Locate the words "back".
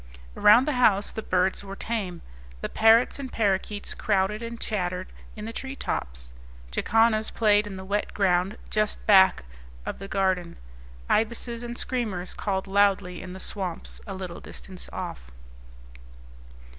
9.05-9.43